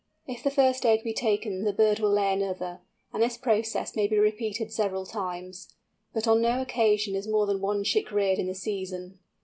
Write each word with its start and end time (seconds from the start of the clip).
If 0.25 0.41
the 0.41 0.49
first 0.49 0.83
egg 0.83 1.03
be 1.03 1.13
taken 1.13 1.63
the 1.63 1.71
bird 1.71 1.99
will 1.99 2.09
lay 2.11 2.33
another, 2.33 2.81
and 3.13 3.21
this 3.21 3.37
process 3.37 3.95
may 3.95 4.07
be 4.07 4.17
repeated 4.17 4.73
several 4.73 5.05
times, 5.05 5.75
but 6.11 6.27
on 6.27 6.41
no 6.41 6.59
occasion 6.59 7.13
is 7.13 7.27
more 7.27 7.45
than 7.45 7.61
one 7.61 7.83
chick 7.83 8.11
reared 8.11 8.39
in 8.39 8.47
the 8.47 8.55
season. 8.55 9.19